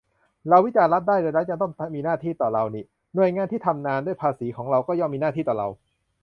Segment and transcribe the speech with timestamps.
[0.49, 2.81] เราวิจารณ์รัฐได้ โดยรัฐยังต้องมีหน้าที่ต่อเรานิ
[3.15, 5.67] หน่วยงานที่ทำงานด้วยภาษีของเราก็ย่อมมีหน้าที่ต่อเรา